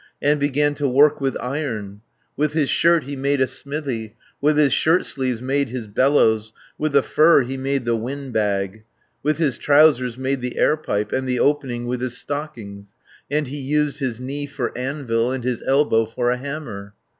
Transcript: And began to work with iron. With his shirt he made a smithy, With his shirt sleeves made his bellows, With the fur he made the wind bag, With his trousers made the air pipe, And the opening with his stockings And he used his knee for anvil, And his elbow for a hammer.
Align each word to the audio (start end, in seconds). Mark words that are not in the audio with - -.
And 0.19 0.39
began 0.39 0.73
to 0.73 0.89
work 0.89 1.21
with 1.21 1.37
iron. 1.39 2.01
With 2.35 2.53
his 2.53 2.71
shirt 2.71 3.03
he 3.03 3.15
made 3.15 3.39
a 3.39 3.45
smithy, 3.45 4.15
With 4.41 4.57
his 4.57 4.73
shirt 4.73 5.05
sleeves 5.05 5.43
made 5.43 5.69
his 5.69 5.85
bellows, 5.85 6.53
With 6.75 6.93
the 6.93 7.03
fur 7.03 7.43
he 7.43 7.55
made 7.55 7.85
the 7.85 7.95
wind 7.95 8.33
bag, 8.33 8.83
With 9.21 9.37
his 9.37 9.59
trousers 9.59 10.17
made 10.17 10.41
the 10.41 10.57
air 10.57 10.75
pipe, 10.75 11.11
And 11.11 11.29
the 11.29 11.39
opening 11.39 11.85
with 11.85 12.01
his 12.01 12.17
stockings 12.17 12.95
And 13.29 13.45
he 13.47 13.57
used 13.59 13.99
his 13.99 14.19
knee 14.19 14.47
for 14.47 14.75
anvil, 14.75 15.31
And 15.31 15.43
his 15.43 15.61
elbow 15.67 16.07
for 16.07 16.31
a 16.31 16.37
hammer. 16.37 16.95